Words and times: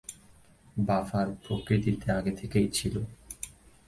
Buffer 0.77 1.27
প্রকৃতিতে 1.43 2.07
আগে 2.11 2.31
থেকেই 2.31 2.67
ছিল। 2.73 2.95